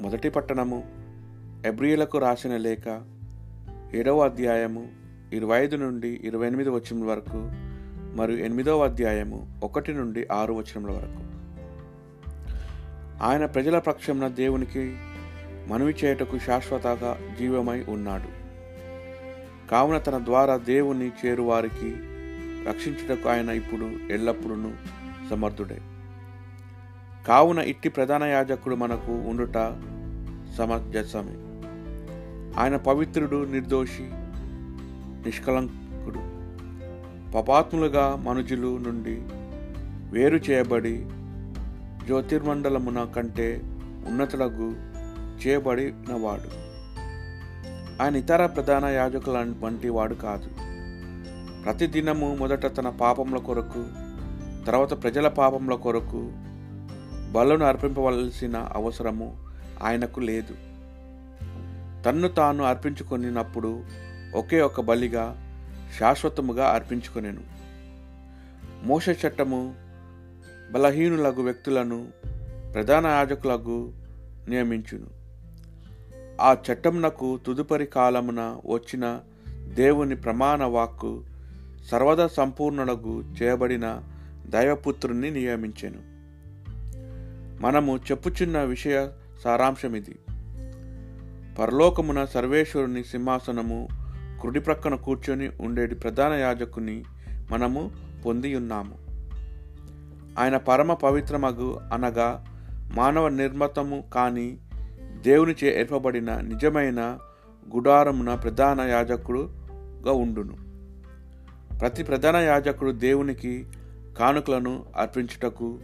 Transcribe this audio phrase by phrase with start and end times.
[0.00, 0.84] మొదటి పట్టణము
[1.66, 3.00] ఎబ్రియలకు రాసిన లేఖ
[3.94, 4.88] ఏడవ అధ్యాయము
[5.32, 7.50] ఇరవై ఐదు నుండి ఇరవై ఎనిమిది వచనం వరకు
[8.16, 11.22] మరియు ఎనిమిదవ అధ్యాయము ఒకటి నుండి ఆరు వచనముల వరకు.
[13.24, 14.96] ఆయన ప్రజల పక్షమున దేవునికి
[15.68, 18.28] మనవి చేయుటకు శాశ్వతగా జీవమై ఉన్నాడు.
[19.70, 21.94] కావున తన ద్వారా దేవుని చేరువారికి
[22.68, 24.56] రక్షించుటకు ఆయన ఇప్పుడు ఎల్లప్పుడూ
[25.30, 25.80] సమర్థుడే.
[27.28, 29.54] కావున ఇట్టి ప్రధాన యాజకుడు మనకు ఉండుట
[30.58, 31.34] సమంజసమే
[32.60, 34.08] ఆయన పవిత్రుడు నిర్దోషి
[35.26, 36.34] నిష్కలంకుడు
[37.32, 39.22] పపాత్ములుగా మనుజులు నుండి
[40.12, 41.06] వేరు చేయబడి
[42.06, 43.60] జ్యోతిర్మండలమున కంటే
[44.06, 44.74] ఉన్నతులకు
[45.46, 46.64] చేయబడినవాడు.
[48.02, 50.48] ఆయన ఇతర ప్రధాన యాజకుల వంటి వాడు కాదు.
[51.64, 53.84] ప్రతిదినము మొదట తన పాపముల కొరకు
[54.66, 56.32] తర్వాత ప్రజల పాపముల కొరకు
[57.34, 59.36] బలను అర్పింపవలసిన అవసరము
[59.82, 60.54] ఆయనకు లేదు.
[62.02, 63.84] తన్ను తాను అర్పించుకొనినప్పుడు
[64.34, 65.36] ఒకే ఒక బలిగా
[65.98, 67.40] శాశ్వతముగా అర్పించుకొనెను.
[68.84, 69.74] మోస చట్టము
[70.72, 72.08] బలహీనులకు వ్యక్తులను
[72.74, 73.92] ప్రధాన యాజకులకు
[74.48, 75.06] నియమించును.
[76.40, 79.20] ఆ చట్టమునకు తుదుపరి కాలమున వచ్చిన
[79.74, 81.24] దేవుని ప్రమాణ వాక్కు
[81.90, 84.02] సర్వదా సంపూర్ణులకు చేయబడిన
[84.46, 86.13] దైవపుత్రుని నియమించెను.
[87.64, 89.08] మనము చెప్పుచున్న విషయ
[89.44, 90.18] సారాంశమిది.
[91.58, 93.88] పరలోకమున సర్వేశ్వరుని సింహాసనము
[94.40, 97.04] కుడి ప్రక్కన కూర్చొని ఉండేటి ప్రధాన యాజకుని
[97.50, 97.90] మనము
[98.26, 98.94] పొంది ఉన్నాము
[100.38, 102.44] ఆయన పరమ పవిత్రమగు అనగా
[102.94, 104.58] మానవ నిర్మతము కాని
[105.20, 107.18] దేవునిచే ఏర్పబడిన నిజమైన
[107.74, 110.56] గుడారమున ప్రధాన యాజకుడుగా ఉండును.
[111.78, 113.66] ప్రతి ప్రధాన యాజకుడు దేవునికి
[114.18, 115.78] కానుకలను అర్పించుటకు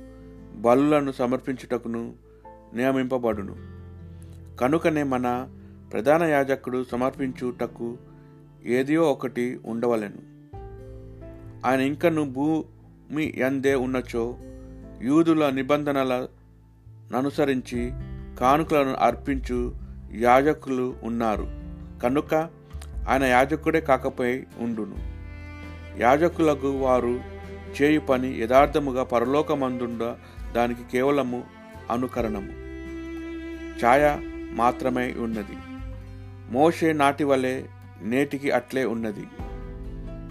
[0.60, 2.12] బలులను సమర్పించుటకును
[2.74, 3.56] నియమింపబడును.
[4.56, 5.48] కనుకనే మన
[5.92, 7.96] ప్రధాన యాజకుడు సమర్పించుటకు
[8.64, 10.30] ఏదియో ఒకటి ఉండవలెను.
[11.66, 14.36] ఆయన ఇంకను భూమి ఎందే ఉన్నచో
[15.02, 17.90] యూదుల నిబంధనలను అనుసరించి
[18.40, 19.74] కానుకలను అర్పించు
[20.12, 21.46] యాజకులు ఉన్నారు.
[22.02, 22.34] కనుక
[23.08, 24.96] ఆయన యాజకుడే కాకపోయి ఉండును.
[26.00, 27.20] యాజకులకు వారు
[27.82, 30.16] చేయు పని యథార్థముగా పరలోకమందుండ
[30.54, 31.42] దానికి కేవలము
[31.90, 32.52] అనుకరణము.
[33.84, 34.16] ఛాయ
[34.52, 35.56] మాత్రమే ఉన్నది.
[36.50, 37.62] మోషే నాటి వలె
[38.02, 39.26] నేటికి అట్లే ఉన్నది.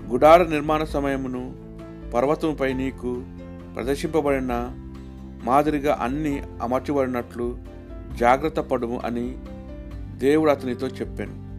[0.07, 1.55] గుడార నిర్మాణ సమయమును
[2.13, 3.23] పర్వతంపై నీకు
[3.75, 4.75] ప్రదర్శింపబడిన
[5.43, 7.57] మాదిరిగా అన్ని అమర్చబడినట్లు
[8.15, 9.37] జాగ్రత్త పడుము అని
[10.17, 11.49] దేవుడు అతనితో చెప్పాను.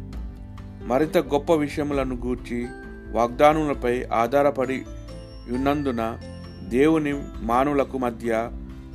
[0.86, 2.66] మరింత గొప్ప విషయములను గూర్చి
[3.12, 4.84] వాగ్దానములపై ఆధారపడి
[5.48, 6.18] ఉన్నందున
[6.70, 8.50] దేవుని మానవులకు మధ్య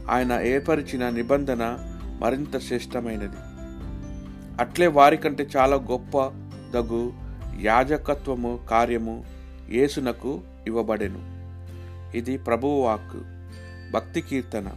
[0.10, 1.78] ఆయన ఏర్పరిచిన నిబంధన
[2.22, 3.38] మరింత శ్రేష్టమైనది.
[4.60, 6.28] అట్లే వారికంటే చాలా గొప్ప
[6.74, 7.14] దగు
[7.62, 9.26] యాజకత్వము కార్యము
[9.70, 11.20] యేసునకు ఇవ్వబడెను.
[12.18, 13.22] ఇది ప్రభువు వాక్కు.
[13.92, 14.72] భక్తి కీర్తన.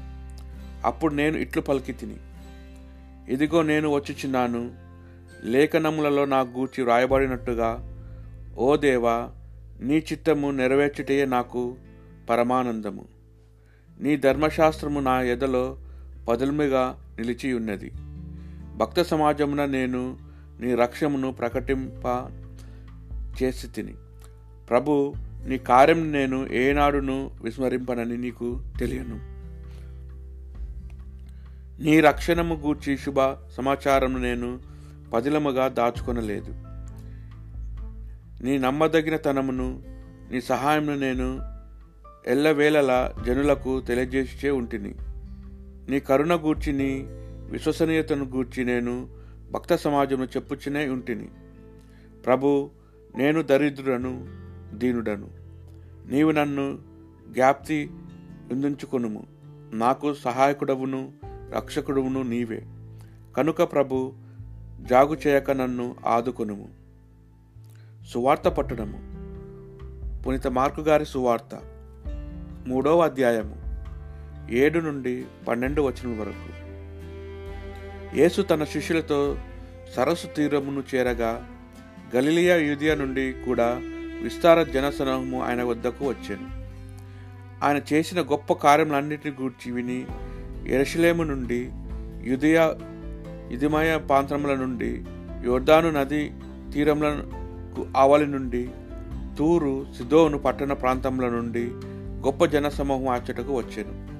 [0.84, 2.16] అప్పుడు నేను ఇట్లు పలికి తిని
[3.28, 4.70] ఇదిగో నేను వచ్చుచున్నాను.
[5.44, 7.96] లేఖనములలో నా గూర్చి వ్రాయబడినట్టుగా
[8.58, 9.28] ఓ దేవా
[9.80, 11.76] నీ చిత్తము నెరవేర్చుటయే నాకు
[12.28, 13.04] పరమానందము.
[14.00, 15.78] నీ ధర్మశాస్త్రము నా ఎదలో
[16.28, 17.92] పదులుమిగా నిలిచి ఉన్నది
[18.76, 20.18] భక్త సమాజమున నేను
[20.60, 22.30] నీ రక్షమును ప్రకటింప
[23.42, 23.94] చేసి తిని
[24.70, 25.14] ప్రభు
[25.46, 29.38] నీ కార్యం నేను ఏనాడును విస్మరింపనని నీకు తెలియను.
[31.82, 34.58] నీ రక్షణము గూర్చి శుభ సమాచారం నేను
[35.14, 36.54] పదిలముగా దాచుకొనలేదు.
[38.44, 39.82] నీ నమ్మదగిన తనమును
[40.30, 41.57] నీ సహాయమును నేను
[42.28, 44.94] ఎల్లవేళలా జనులకు తెలియజేసే ఉంటిని.
[45.90, 47.04] నీ కరుణ గూర్చిని
[47.50, 49.08] విశ్వసనీయతను గూర్చి నేను
[49.50, 51.28] భక్త సమాజంలో చెప్పుచునే ఉంటిని.
[52.26, 52.70] ప్రభు
[53.16, 54.26] నేను దరిద్రుడను
[54.76, 55.28] దీనుడను.
[56.06, 56.78] నీవు నన్ను
[57.28, 57.90] జ్ఞాప్తి
[58.52, 59.26] ఉంచుకొనుము
[59.72, 61.12] నాకు సహాయకుడవును
[61.54, 62.66] రక్షకుడవును నీవే.
[63.36, 64.12] కనుక ప్రభు
[64.82, 66.68] జాగు చేయక నన్ను ఆదుకొనుము.
[68.06, 69.08] సువార్త పట్టడము
[70.22, 71.77] పునిత మార్కు గారి సువార్త.
[72.68, 73.56] మూడవ అధ్యాయము
[74.50, 76.48] ఏడు నుండి పన్నెండు వచనం వరకు.
[78.18, 79.36] యేసు తన శిష్యులతో
[79.96, 81.46] సరస్సు తీరమును చేరగా
[82.16, 83.80] గలిలియా యూదియా నుండి కూడా
[84.22, 86.48] విస్తార జనసమూహము ఆయన వద్దకు వచ్చాను.
[87.64, 90.06] ఆయన చేసిన గొప్ప కార్యములన్నిటిని గూర్చి విని
[90.66, 91.70] ఎరసలేము నుండి
[92.30, 92.74] యుదయ
[93.52, 95.04] యుదిమయ ప్రాంతముల నుండి
[95.44, 96.32] యోర్దాను నది
[96.72, 98.68] తీరములకు ఆవలి నుండి
[99.38, 101.70] తూరు సిదోను పట్టణ ప్రాంతముల నుండి
[102.26, 104.18] గొప్ప జనసమూహం అచ్చటకు వచ్చాను.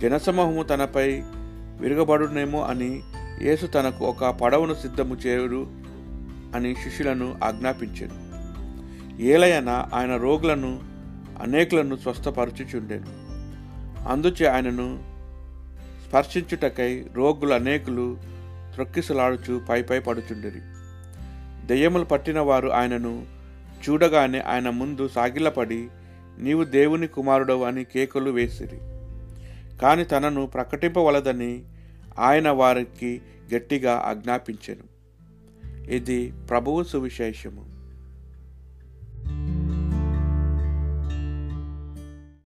[0.00, 1.22] జనసమూహము తనపై
[1.80, 3.00] విరగబడునేమో అని
[3.42, 5.66] యేసు తనకు ఒక పడవను సిద్ధము చేయుడు
[6.56, 8.28] అని శిష్యులను ఆజ్ఞాపించాను.
[9.22, 10.80] ఏలయన ఆయన రోగులను
[11.42, 13.06] అనేకులను స్వస్థపరచుచుండెను.
[14.08, 14.98] అందుచే ఆయనను
[16.08, 18.18] స్పర్శించుటకై రోగులు అనేకులు
[18.74, 20.60] త్రొక్కిసలాడుచు పై పై పడుచుండిరి.
[21.66, 23.26] దెయ్యములు పట్టిన వారు ఆయనను
[23.88, 25.88] చూడగానే ఆయన ముందు సాగిలపడి
[26.38, 28.78] నీవు దేవుని కుమారుడవు అని కేకలు వేసిరి.
[29.78, 31.62] కాని తనను ప్రకటింపవలదని
[32.18, 33.20] ఆయన వారికి
[33.54, 34.98] గట్టిగా ఆజ్ఞాపించెను.
[35.90, 37.77] ఇది ప్రభువు సువిశేషము.